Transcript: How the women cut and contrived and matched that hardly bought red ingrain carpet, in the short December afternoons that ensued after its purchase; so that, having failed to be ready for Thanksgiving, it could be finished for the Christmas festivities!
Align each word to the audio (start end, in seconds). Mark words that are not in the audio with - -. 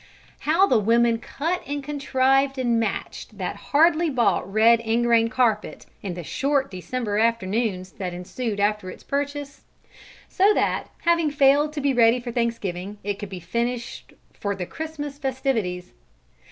How 0.49 0.65
the 0.65 0.79
women 0.79 1.19
cut 1.19 1.61
and 1.67 1.83
contrived 1.83 2.57
and 2.57 2.79
matched 2.79 3.37
that 3.37 3.55
hardly 3.69 4.09
bought 4.09 4.51
red 4.51 4.79
ingrain 4.79 5.27
carpet, 5.27 5.85
in 6.01 6.15
the 6.15 6.23
short 6.23 6.71
December 6.71 7.19
afternoons 7.19 7.91
that 7.99 8.11
ensued 8.11 8.59
after 8.59 8.89
its 8.89 9.03
purchase; 9.03 9.61
so 10.27 10.55
that, 10.55 10.89
having 11.03 11.29
failed 11.29 11.71
to 11.73 11.81
be 11.81 11.93
ready 11.93 12.19
for 12.19 12.31
Thanksgiving, 12.31 12.97
it 13.03 13.19
could 13.19 13.29
be 13.29 13.39
finished 13.39 14.13
for 14.33 14.55
the 14.55 14.65
Christmas 14.65 15.19
festivities! 15.19 15.93